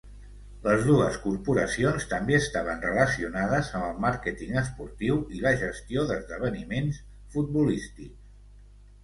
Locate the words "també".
2.13-2.35